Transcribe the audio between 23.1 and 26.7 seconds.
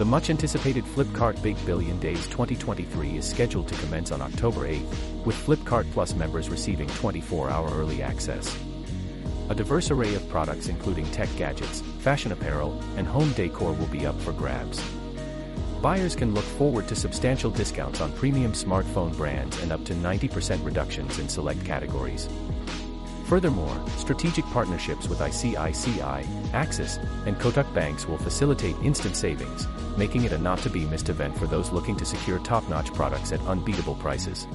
Furthermore, strategic partnerships with ICICI,